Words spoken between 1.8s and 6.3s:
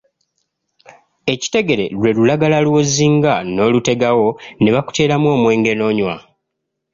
lwe lulagala lw'ozinga n'olutegawo ne bakuteeramu omwenge n'onywa.